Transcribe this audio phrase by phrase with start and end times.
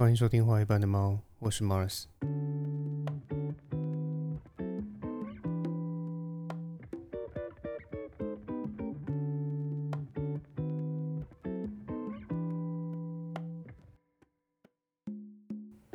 [0.00, 2.04] 欢迎收听画一半的猫，我是 Mars。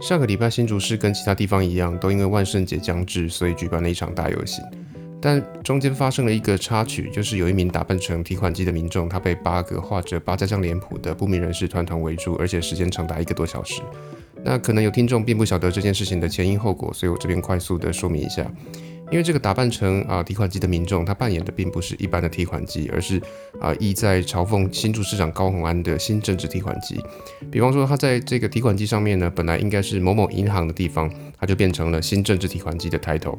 [0.02, 4.64] 上个礼拜新竹市跟其他地方一样，都因为万圣节将至，所以举办了一场大游行。
[5.26, 13.82] 但中间发生了一个插曲，就是有一名打扮成提款机的民众，他被八个画着八家将脸谱的不明人士团团围住，而且时间长达一个多小时。
[14.44, 18.46] 那可能有听众并不晓得这件事情的前因后果，所以我这边快速的说明一下。
[19.12, 23.22] 因为这个打扮成啊提款机的民众，他扮演的并不是一般的提款机，而是
[23.62, 27.00] 啊意在嘲讽新竹市长高鸿安的新政治提款机。
[27.52, 31.10] 比方说，他在这个提款机上面呢，本来应该是某某银行的地方，
[31.40, 33.38] 他就变成了新政治提款机的抬头。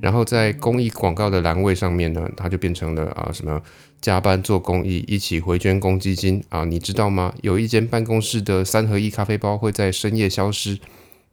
[0.00, 3.60] 然后在公益广告的栏位上面呢，他就变成了啊什么
[4.00, 7.32] 加班做公益，一起回捐公积金啊，你知道吗？
[7.42, 10.78] 有一间办公室的三合一咖啡包会在深夜消失。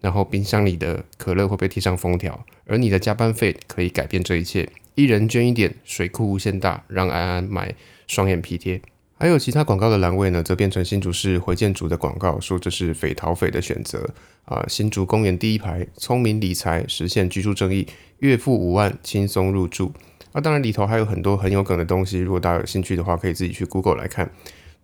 [0.02, 4.70] 然后冰箱里的可乐会被贴上封条，而你的加班费可以改变这一切。
[4.96, 7.74] 一人捐一点，水库无限大，让安安买
[8.08, 8.82] 双眼皮贴。
[9.18, 14.10] 还有其他广告的栏位呢，则变成新竹市回建组的广告，说这是匪逃匪的选择
[14.46, 14.66] 啊！
[14.68, 17.86] 新竹公园第一排，聪明理财实现居住正义，
[18.20, 19.92] 月付五万轻松入住。
[20.32, 24.30] 啊，当然里头还有很多很有梗的东西，如果大家有兴趣的话，可以自己去 Google 来看。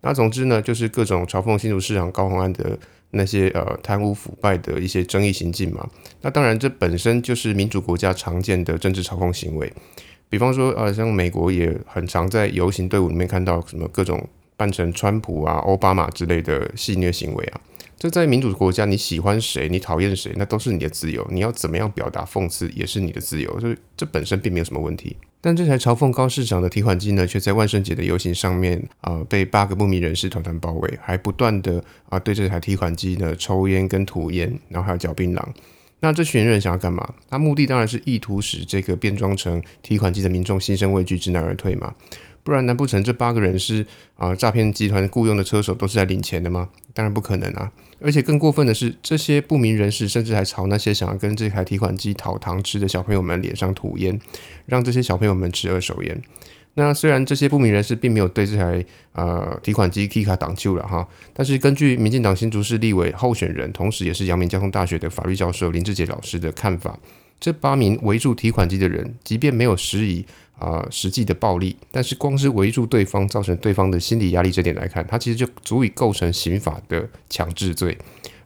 [0.02, 2.78] 那总之呢，就是各种嘲讽新竹市长高鸿安的。
[3.10, 5.88] 那些呃贪污腐败的一些争议行径嘛，
[6.20, 9.72] 那当然这本身就是民主国家常见的政治操控行为。
[10.28, 17.60] 比方说呃，像美国也很常在游行队伍里面看到什么各种扮成川普啊、奥巴马之类的戏虐行为啊。
[17.98, 21.26] 这在民主国家，你喜欢谁，你讨厌谁，那都是你的自由。
[21.30, 23.58] 你要怎么样表达讽刺，也是你的自由。
[23.58, 25.16] 所以这本身并没有什么问题。
[25.46, 35.40] 但这台嘲讽高市长的提款机呢，却在万圣节的游行上面啊，被八个不明人士团团包围，还不断的啊对这台提款机呢抽烟跟吐烟，然后还有嚼槟榔。
[36.00, 37.14] 那这群人想要干嘛？
[37.30, 41.94] 他目的当然是意图使这个变装成提款机的民众心生畏惧，知难而退嘛。
[42.46, 43.84] 不然，难不成这八个人是
[44.14, 46.68] 啊诈骗集团雇佣的车手，都是来领钱的吗？
[46.94, 47.72] 当然不可能啊！
[48.00, 54.16] 而且更过分的是，这些不明人士甚至还朝那些想要跟这台提款机讨糖吃的小朋友们脸上吐烟，
[54.64, 56.22] 让这些小朋友们吃二手烟。
[56.74, 58.84] 那虽然这些不明人士并没有对这台
[59.14, 66.96] 呃提款机 K 卡挡救了哈，但是根据民进党新竹市立委候选人，同时也是阳明交通大学的法律教授林志杰老师的看法，
[67.40, 70.24] 这八名围住提款机的人，即便没有施以
[70.58, 77.96] 啊，实际的暴力，但是光是围住对方，造成对方的心理压力这点来看，它其实就足以构成刑法的强制罪。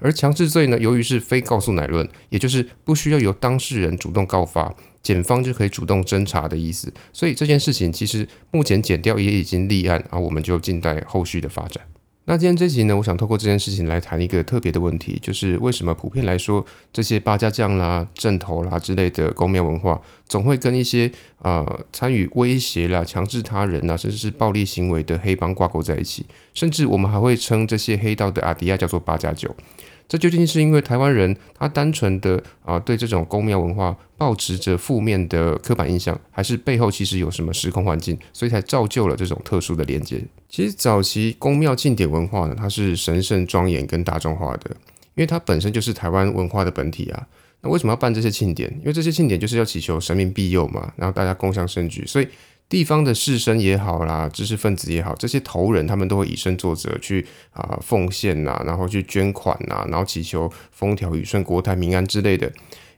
[0.01, 6.93] 而强制罪呢，由于是非告诉乃论，也就是不需要由当事人主动告发，检方就可以主动侦查的意思。
[7.13, 11.85] 所以这件事情其实目前检调也已经立案啊，我们就静待后续的发展。
[12.31, 21.11] 那今天这集呢，我想透过这件事情来谈一个特别的问题，就是为什么普遍来说，这些八家将啦、正头啦之类的公庙文化，总会跟一些
[21.43, 26.25] 呃参与威胁啦、强制他人啦，甚至是暴力行为的黑帮挂钩在一起，
[26.55, 29.53] 甚至我们还会称这些黑道的阿迪亚叫做八家酒。
[30.11, 40.21] 这究竟是因为台湾人他单纯的啊对这种公庙文化抱持着负面的刻板印象，还是背后其实有什么时空环境，所以才造就了这种特殊的连接？
[40.49, 44.71] 其实早期公庙庆典文化呢，它是神圣庄严跟大众化的，
[45.15, 47.29] 因为它本身就是台湾文化的本体啊。
[47.61, 48.69] 那为什么要办这些庆典？
[48.81, 52.27] 因为这些庆典就是要祈求神明庇佑嘛，然后大家共襄盛举，所以。
[52.71, 62.51] 地方的士绅也好啦，知识分子也好，这些头人他们都会以身作则，去啊奉献呐，然后去捐款呐，然后祈求风调雨顺、国泰民安之类的，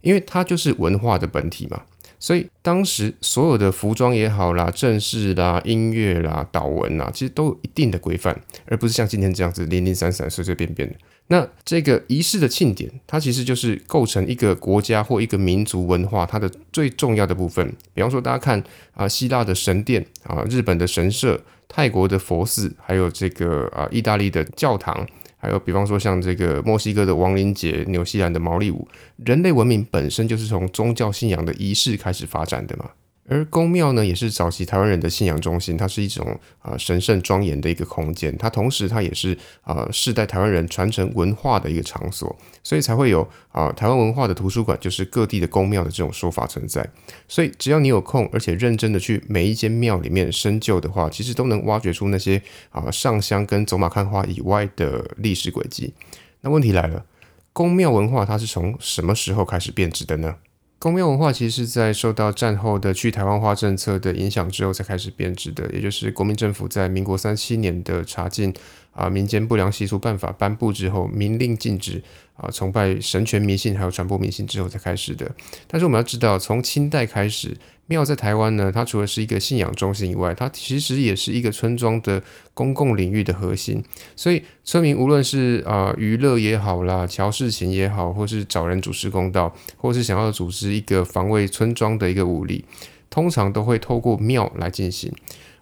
[0.02, 1.80] 因为它就是文化的本体嘛。
[2.20, 10.94] 所以当时所有的服装也好啦、正式啦、音乐啦、祷文啦，其实都有一定的规范，而不是像今天这样子零零散散、随随便便的。
[11.32, 17.74] 那这个仪式的庆典，它其实就是构成一个国家或一个民族文化它的最重要的部分。
[17.94, 18.62] 比方说，大家看
[18.92, 25.06] 啊，希腊的神殿啊，日本的神社，泰国的佛寺，还有这个啊，意大利的教堂，
[25.38, 28.86] 还有比方说像这个墨西哥的亡灵节，纽西兰的毛利舞，
[29.24, 32.90] 人类文明本身就是从宗教信仰的仪式开始发展的嘛。
[33.32, 38.36] 而宫庙呢，也是早期台湾人的信仰中心，它是一种啊神圣庄严的一个空间。
[38.36, 46.86] 它同时，它也是啊世代台湾人传承文化的一个场所，所以才会有啊台湾文化的图书馆，就是各地的宫庙的这种说法存在。
[47.26, 55.94] 所以，只要你有空，而且认真的去每一间庙里面深究的话，其实都能挖掘出那些啊上香跟走马看花以外的历史轨迹。
[56.42, 57.06] 那问题来了，
[57.54, 60.36] 宫庙文化它是从什么时候开始变质的呢？
[60.82, 68.52] 公庙文化其实是在受到战后的去台湾化政策的影响之后才开始编制的，也就是国民政府在民国三七年的查禁
[68.92, 72.02] 啊民间不良习俗办法颁布之后，明令禁止
[72.36, 75.30] 啊崇拜神权迷信，还有传播迷信之后才开始的。
[75.66, 77.56] 但是我们要知道，从清代开始。
[77.86, 82.22] 庙在台湾呢，它除了是一个信仰中心以外，它其实也是一个村庄的
[82.54, 83.82] 公共领域的核心。
[84.16, 92.64] 所以村民无论是啊娱乐也好啦，乔事情也好，或是找人主持公道，或是想要组织一个防卫村庄的一个武力，
[93.10, 95.12] 通常都会透过庙来进行。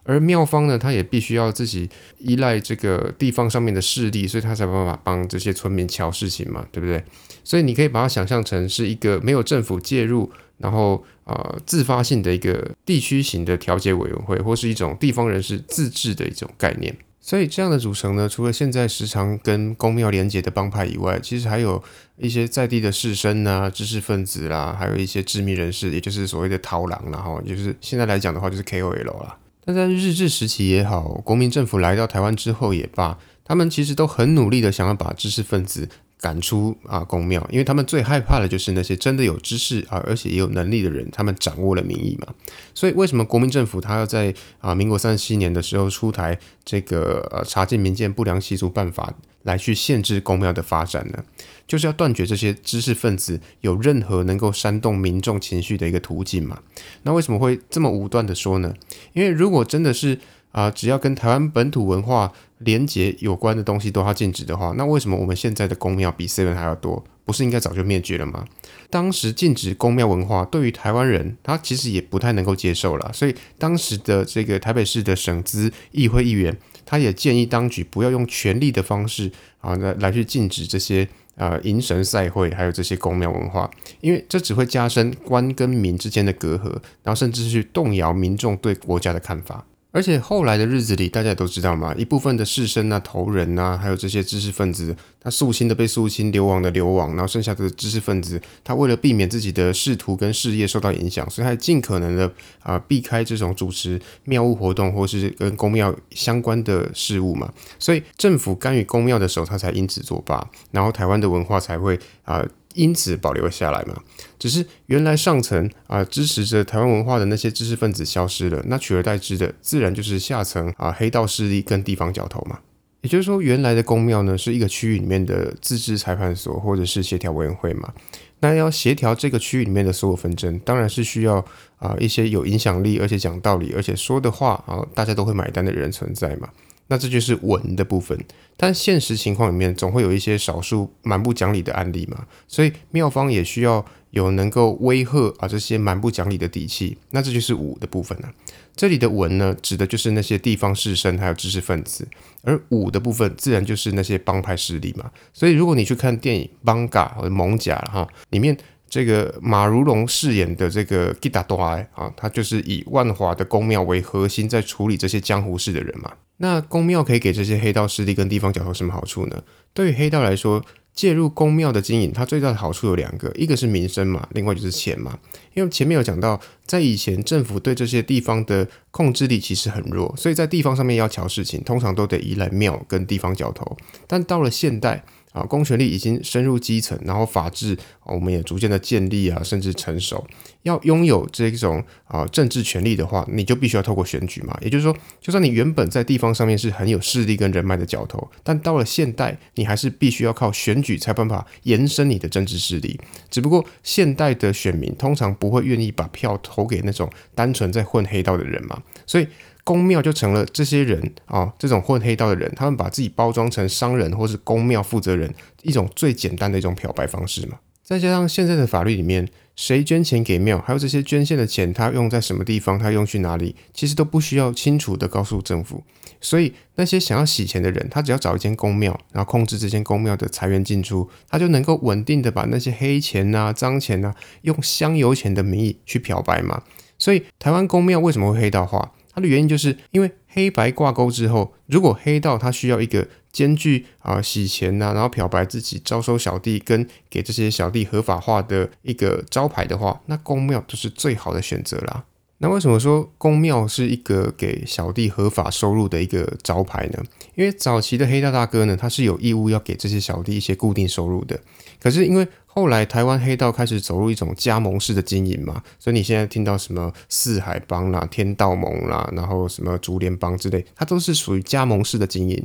[0.02, 1.88] 而庙方呢，他也必须要自己
[2.18, 7.04] 依赖这个地方上面的势力，所以他才办法帮这些村民瞧事情嘛，对不对？
[7.44, 10.30] 所以你可以把它想象成是一个没有政府介入。
[10.58, 16.94] 然后，呃，自发性的一个地区型的调解委员会，或是一种地方人士自治的一种概念。
[17.18, 21.82] 所以，这样的组成呢，除了现在时常跟公庙连结的帮派以外，其实还有
[22.18, 29.38] 一些在地的士绅啊、知识分子啦，还有一些知名人士，也就是所谓的“逃狼”然后就是现在来讲的话，就是 KOL 啦。
[29.70, 35.88] 那在日治时期也好，国民政府来到台湾之后也罢，他们其实都很努力的想要把知识分子。
[36.22, 42.26] 赶出啊公庙，因为他们最害怕的就是那些真的有知识啊，而且也有能力的人，他们掌握了民意嘛。
[42.74, 51.24] 所以为什么国民政府他要在啊民国三十七年的时候出台这个呃查禁民间不良习俗办法，来去限制公庙的发展呢？
[51.66, 56.58] 就是要断绝这些知识分子有任何能够煽动民众情绪的一个途径嘛。
[57.04, 58.74] 那为什么会这么武断的说呢？
[59.12, 60.18] 因为如果真的是
[60.50, 67.04] 啊，只要跟台湾本土文化连结有关的东西都要禁止的话，那为什么我们现在的公庙比 seven 还要多？
[67.24, 68.44] 不是应该早就灭绝了吗？
[68.90, 73.12] 当时禁止公庙文化，对于台湾人，他其实也不太能够接受了。
[73.12, 76.58] 所以当时的这个台北市的省资议会议员，
[76.90, 83.70] 他也建议当局不要用权力的方式啊，来来去禁止这些呃银神赛会，还有这些公庙文化，
[84.00, 86.64] 因为这只会加深官跟民之间的隔阂，
[87.04, 89.64] 然后甚至去动摇民众对国家的看法。
[89.92, 102.32] 而且后来的日子里，大家也都知道嘛，一部分的士绅啊、头人啊，还有这些知识分子，他肃清的被肃清，流亡的流亡，然后剩下的知识分子，他为了避免自己的仕途跟事业受到影响，所以他尽可能的
[102.62, 112.46] 啊避开这种主持庙务活动或是跟公庙相关的事物嘛，所以政府干预公庙的时候，他才因此作罢，然后台湾的文化才会啊。
[112.74, 114.00] 因此保留下来嘛，
[114.38, 122.60] 只是原来上层啊支持着台湾文化的那些知识分子消失了，那取而代之的自然就是下层啊黑道势力跟地方角头嘛。
[123.02, 127.92] 也就是说，原来的公庙呢是一个区域里面的自治裁判所或者是协调委员会嘛，
[128.40, 131.42] 那要协调这个区域里面的所有纷争，当然是需要
[131.78, 136.50] 啊一些有影响力而且讲道理而且说的话啊大家都会买单的人存在嘛。
[136.90, 138.18] 那这就是文的部分，
[138.56, 148.28] 但现实情况里面总会有一些少数蛮不讲理的案例嘛，所以妙方也需要有能够威吓啊这些蛮不讲理的底气，那这就是武的部分了。
[148.74, 152.08] 这里的文呢，指的就是那些地方士绅还有知识分子，
[152.42, 155.10] 而武的部分自然就是那些帮派势力嘛。
[155.32, 158.56] 所以如果你去看电影《邦嘎》或者《蒙甲》哈，里面
[158.90, 166.12] 这个马如龙饰演的这个吉达多埃啊，他就是以万华的公庙为核心，在处理这些江湖事的人嘛。
[166.38, 169.42] 那公庙可以给这些黑道势力跟地方角头什么好处呢？
[169.72, 175.18] 对于黑道来说，介入公庙的经营，它最大的好处有两个，一个是民生嘛，另外就是钱嘛。
[175.54, 183.76] 因为前面有讲到，在以前政府对这些地方的控制力其实很弱，所以在地方上面要瞧事情，通常都得依赖庙跟地方角头。
[184.06, 190.26] 但到了现代，啊，公权力已经深入基层，然后法治我们也逐渐的建立啊，甚至成熟。
[190.62, 194.58] 要拥有这种啊政治权力的话，你就必须要透过选举嘛。
[194.60, 203.00] 也就是说，就算你原本在地方上面是很有势力跟人脉的角头，但到了现代，你还是必须要靠选举才办法延伸你的政治势力。
[203.30, 209.26] 只不过现代的选民通常不会愿意把票投给那种单纯在混黑道的人嘛，所以。
[209.64, 217.58] 公庙就成了这些人啊，这种混黑道的人，他们把自己包装成商人或是公庙负责人，一种最简单的一种漂白方式嘛。
[217.82, 225.82] 再加上现在的法律里面，谁捐钱给庙，还有这些捐献的钱，他用在什么地方，他用去哪里，其实都不需要清楚的告诉政府。
[226.20, 236.62] 所以那些想要洗钱的人，他只要找一间公庙，然后控制这间公庙的财源进出，他就能够稳定的把那些黑钱呐、脏钱呐，用香油钱的名义去漂白嘛。
[236.96, 238.92] 所以台湾公庙为什么会黑道化？
[239.20, 252.04] 的原因就是因为黑白挂钩之后，如果黑道他需要一个兼具啊洗钱呐，然后漂白自己、招收小弟跟给这些小弟合法化的一个招牌的话，那公庙就是最好的选择啦。
[252.42, 257.04] 那为什么说公庙是一个给小弟合法收入的一个招牌呢？
[257.34, 261.38] 因为早期的黑道大哥呢，他是有义务要给这些小弟一些固定收入的。
[261.78, 272.42] 可是因为后来台湾黑道开始走入一种加盟式的经营嘛，所以你现在听到什么四海帮啦、天道盟啦，然后什么竹联帮之类，它都是属于加盟式的经营。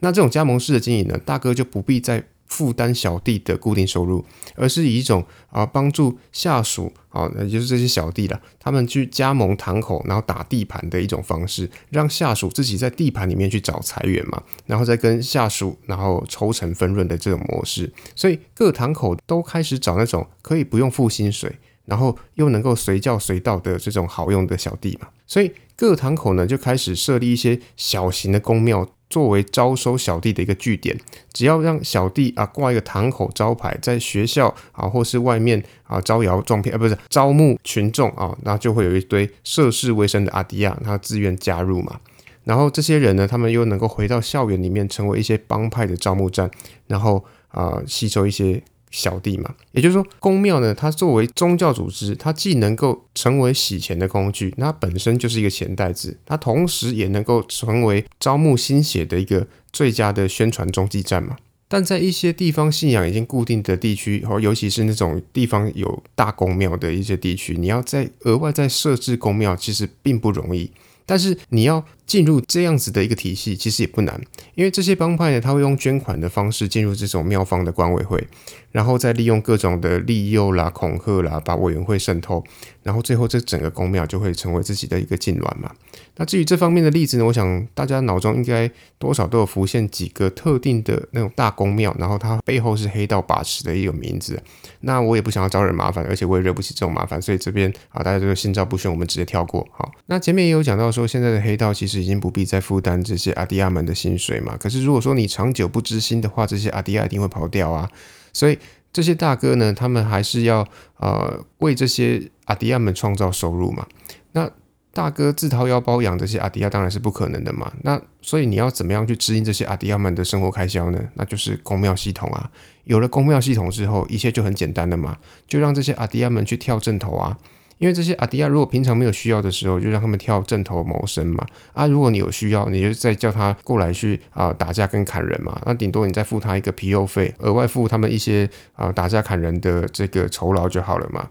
[0.00, 2.22] 那这种加盟式的经营呢，大哥就不必再。
[2.48, 4.24] 负担小弟的固定收入，
[4.56, 28.88] 而是以一种啊帮助下属啊，也就是这些小弟了，他们去加盟堂口，然后打地盘的一种方式，让下属自己在地盘里面去找财源嘛，然后再跟下属然后抽成分润的这种模式，所以各堂口都开始找那种可以不用付薪水，然后又能够随叫随到的这种好用的小弟嘛，所以各堂口呢就开始设立一些小型的公庙。
[29.10, 30.98] 作为招收小弟的一个据点，
[31.32, 42.00] 只要让小弟啊挂一个堂口招牌，在学校啊或是外面啊招摇撞骗，啊不是招募群众啊，那就会有一堆涉世未深的阿迪亚，他自愿加入嘛。
[42.44, 46.50] 然后这些人呢，他们又能够回到校园里面，成为一些帮派的招募站，
[46.86, 48.62] 然后啊吸收一些。
[48.90, 61.36] 小弟嘛，也就是说，公庙呢，它作为宗教组织，它既能够成为洗钱的工具，那本身就是一个钱袋子，它同时也能够成为招募新血的一个最佳的宣传中继站嘛。
[61.70, 70.70] 但在一些地方信仰已经固定的地区，或尤其是那种地方有大公庙的一些地区，你要再额外再设置公庙，其实并不容易。
[71.04, 74.20] 但是你要进入这样子的一个体系，其实也不难，
[74.54, 78.26] 因为这些帮派呢，他会用捐款的方式进入这种庙方的管委会，
[78.72, 82.42] 然后再利用各种的利诱啦、恐吓啦，把委员会渗透，
[82.82, 85.70] 然后最后这整个公庙就会成为自己的一个痉挛嘛。
[86.16, 94.42] 那至于这方面的例子呢，我想大家脑中应该多少都有浮现几个特定的那种大公庙，然后它背后是黑道把持的一个名字。
[94.80, 99.66] 那我也不想要招惹麻烦，而且我也惹不起这种麻烦，所以这边啊，大家这个心照不宣，我们直接跳过。
[99.72, 104.56] 好，那前面也有讲到说，现在的黑道其实已经不必再负担这些阿迪亚们的薪水嘛。
[104.56, 107.90] 可是如果说你长久不知心的话，这些阿迪亚一定会跑掉啊。
[108.32, 108.58] 所以
[108.92, 113.86] 这些大哥呢，他们还是要呃为这些阿迪亚们创造收入嘛。
[114.32, 114.50] 那
[114.92, 117.72] 大哥自掏腰包养这些阿迪亚当然是不可能的嘛。
[117.82, 121.00] 那所以你要怎么样去支应这些阿迪亚们的生活开销呢？
[121.14, 122.50] 那就是公庙系统啊。
[122.84, 125.16] 有了公庙系统之后，一切就很简单了嘛。
[125.46, 127.36] 就让这些阿迪亚们去跳正头啊。
[127.78, 131.46] 因为这些阿迪亚如果平常没有需要的时候，就让他们跳正头谋生嘛。
[131.72, 135.60] 啊，如果你有需要，你就再叫他过来去啊打架跟砍人嘛。
[135.64, 141.28] 那顶多你再付他一个皮肉费，额外付他们一些啊打架砍人的这个酬劳就好了嘛。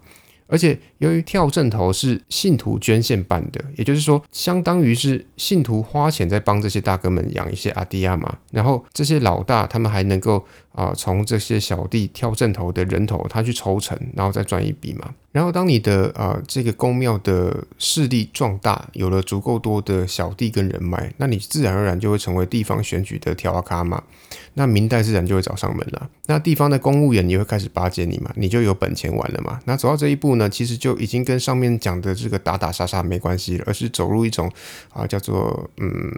[0.49, 8.37] 而且，由于跳正头是信徒捐献办的，也就是说，相当于是信徒花钱在帮这些大哥们养一些阿迪亚嘛。
[8.53, 10.45] 然后这些老大他们还能够
[10.77, 15.11] 啊从这些小弟跳正头的人头他去抽成，然后再赚一笔嘛。
[15.31, 24.01] 然后当你的啊这个公庙的势力壮大，有了足够多的小弟跟人脉，那你自然而然就会成为地方选举的跳阿卡嘛。
[24.53, 29.59] 那明代自然就会找上门了，那地方的公务员也会开始巴结你嘛，你就有本钱玩了嘛。
[29.65, 34.51] 那走到这一步呢，其实就已经跟上面讲的这个打打杀杀没关系了，而是走入一种
[34.91, 36.11] 啊叫做嗯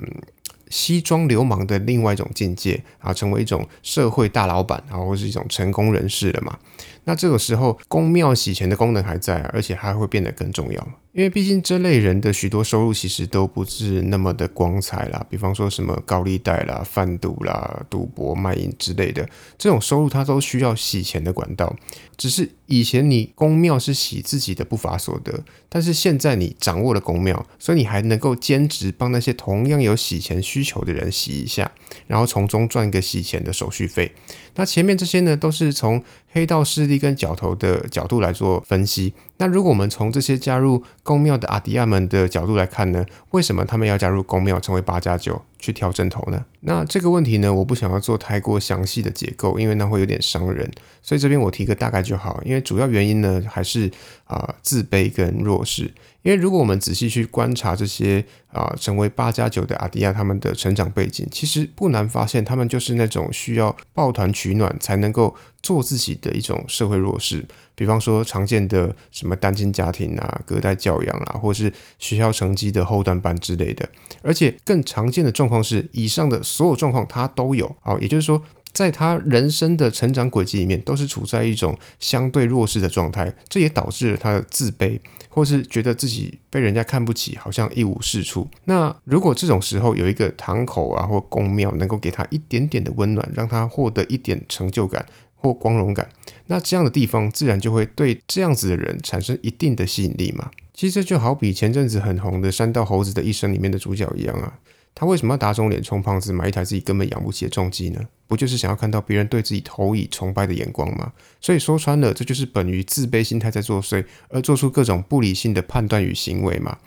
[0.69, 6.57] 西装流氓的另外一种境界啊，成为一种社会大老板啊，或是一种成功人士了嘛。
[7.03, 10.87] 那这个时候，公庙洗钱的功能还在，而且还会变得更重要
[11.19, 21.75] 因为毕竟这类人的许多收入其实都不是那么的光彩啦，比方说什么高利贷啦、贩毒啦、赌博、卖淫之类的，这种收入它都需要洗钱的管道。
[22.15, 31.69] 只是以前你公庙是洗自己的不法所得，但是现在你掌握了公庙，所以你还能够兼职帮那些同样有洗钱需求的人洗一下，
[32.07, 34.13] 然后从中赚一个洗钱的手续费。
[34.55, 39.13] 那前面这些呢，都是从黑道势力跟角头的角度来做分析。
[39.37, 46.45] 那如果我们从这些加入公庙的阿迪亚们的角度来看呢，为什么他们要加入公庙，成为八加九去挑正头呢？
[46.61, 50.69] 那这个问题呢，我不想要做太过详细的解构，因为那会有点伤人，
[51.01, 52.41] 所以这边我提个大概就好。
[52.43, 53.89] 因为主要原因呢，还是
[54.25, 55.91] 啊自卑跟弱势。
[56.21, 67.45] 因为如果我们仔细去观察这些啊成为八加九的阿迪亚他们的成长背景，其实不难发现，他们就是那种需要抱团取暖才能够做自己的一种社会弱势。
[67.75, 73.87] 比方说常见的什么单亲家庭啊、隔代教养啊，或是学校成绩的后端班之类的。
[74.21, 77.73] 而且更常见的状况是，以上的所有状况他都有。
[77.81, 84.99] 啊，也就是说，在他人生的成长轨迹里面，都是处在一种相对弱势的状态，这也导致了他的自卑。
[85.31, 88.47] 或是觉得自己被人家看不起，好像一无是处。
[88.65, 96.09] 那如果这种时候有一个堂口啊或公庙能够给他一点点的温暖，让他获得一点成就感或光荣感，
[96.47, 100.49] 那这样的地方自然就会对这样子的人产生一定的吸引力嘛。
[100.73, 104.59] 其实就好比前阵子很红的《山道猴子的一生》里面的主角一样啊，
[104.95, 108.01] 他为什么要打肿脸充胖子，买一台自己根本养不起的重机呢？
[108.27, 111.13] 不就是想要看到别人对自己投以崇拜的眼光吗？
[111.41, 116.77] 所以说穿了，这就是本于自卑心态在作祟，而做出各种不理性的判断与行为嘛。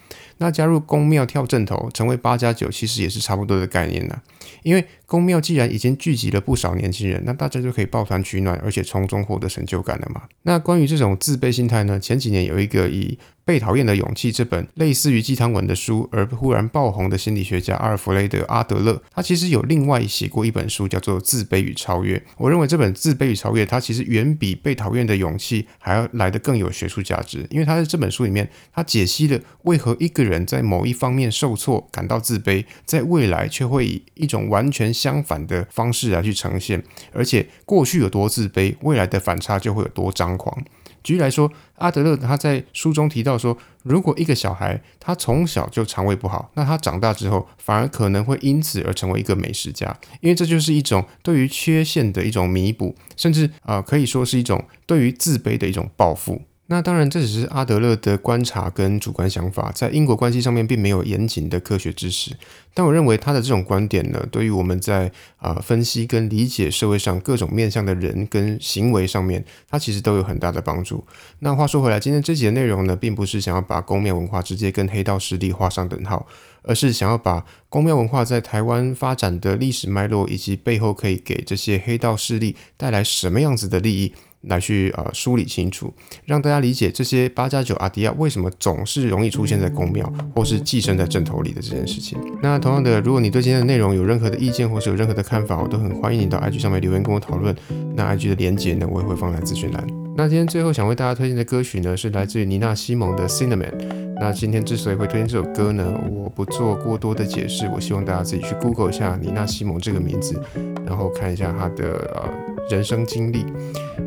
[0.42, 4.20] 那加入公庙跳正头，成为八加九，其实也是差不多的概念呢。
[4.64, 10.22] 因为公庙既然已经聚集了不少年轻人，那大家就可以抱团取暖，而且从中获得成就感了嘛。
[10.42, 11.98] 那关于这种自卑心态呢？
[11.98, 22.16] 前几年有一个以《被讨厌的勇气》这本类似于鸡汤文的书而忽然爆红的心理学家阿尔弗雷德·阿德勒，他其实有另外写过一本书，叫做《自卑与超越》。
[22.36, 40.64] 我认为这本《自卑与超越》它其实远比《被讨厌的勇气》还要来得更有学术价值，因为他在这本书里面，他解析了为何一个人人在某一方面受挫感到自卑，在未来却会以一种完全相反的方式来去呈现，而且过去有多自卑，未来的反差就会有多张狂。
[41.02, 56.42] 举例来说，阿德勒他在书中提到说，如果一个小孩他从小就肠胃不好，那他长大之后反而可能会因此而成为一个美食家，因为这就是一种对于缺陷的一种弥补，甚至啊可以说是一种对于自卑的一种报复。
[56.72, 62.34] 那当然，这只是阿德勒的观察跟主观想法，在因果关系上面并没有严谨的科学知识。
[62.72, 71.04] 但我认为他的这种观点呢，对于我们在啊分析跟理解社会上各种面向的人跟行为上面，它其实都有很大的帮助。
[71.40, 76.26] 那话说回来，今天这集的内容呢，并不是想要把公庙文化直接跟黑道势力画上等号，
[76.62, 84.14] 而是想要把公庙文化在台湾发展的历史脉络，以及背后可以给这些黑道势力带来什么样子的利益。
[84.42, 85.92] 来去呃梳理清楚，
[86.24, 92.18] 让大家理解这些八加九阿迪亚为什么总是容易出现在公庙或是寄生在枕头里的这件事情。
[92.42, 97.54] 那同样的，如果你对今天的内容有任何的意见或是有任何的看法，我都很欢迎你到 IG 上面留言跟我讨论。
[97.94, 100.01] 那 IG 的连接呢，我也会放在资讯栏。
[100.14, 103.72] 那今天最后想为大家推荐的歌曲呢，是来自于妮娜西蒙的 Cinnamon。
[104.20, 110.40] 那今天之所以会推荐这首歌呢，我不做过多的解释，我希望大家自己去 Google 一下妮娜西蒙这个名字，
[110.86, 112.28] 然后看一下她的呃。
[112.70, 113.44] 人生经历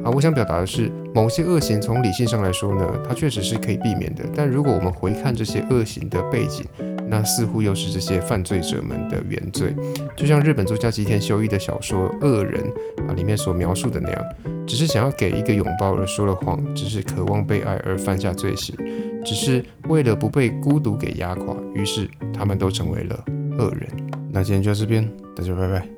[0.02, 4.24] 啊，我想表达的是，某些恶行从理性上来说呢，它确实是可以避免的。
[4.34, 6.66] 但如果我们回看这些恶行的背景，
[7.08, 9.76] 那似乎又是这些犯罪者们的原罪。
[10.16, 12.64] 就像日本作家吉田修一的小说《恶人》
[13.08, 14.24] 啊里面所描述的那样，
[14.66, 18.76] 只是想要给一个拥抱而说了谎，只是渴望被爱而犯下罪行，
[19.24, 23.26] 只是为了不被孤独给压垮，于是他们都成为了
[23.58, 23.90] 恶人。
[24.32, 25.95] 那今天就到这边，大家拜拜。